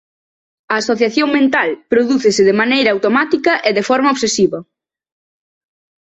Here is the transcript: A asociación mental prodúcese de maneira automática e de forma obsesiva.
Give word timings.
A 0.73 0.75
asociación 0.81 1.29
mental 1.37 1.69
prodúcese 1.91 2.41
de 2.49 2.57
maneira 2.61 2.93
automática 2.95 3.53
e 3.67 3.69
de 3.77 3.83
forma 3.89 4.11
obsesiva. 4.15 4.59